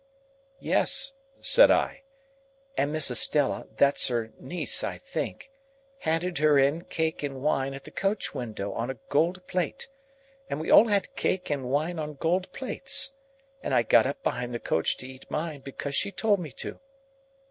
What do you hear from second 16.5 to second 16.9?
to."